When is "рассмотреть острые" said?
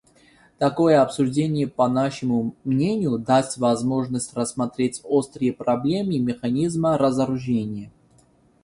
4.33-5.53